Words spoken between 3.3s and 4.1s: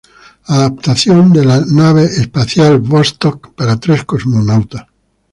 para tres